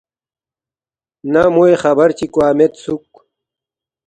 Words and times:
نہ 1.31 1.43
موے 1.53 1.73
خبر 1.83 2.09
چی 2.17 2.25
کوا 2.33 2.47
میدسُوک 2.57 3.11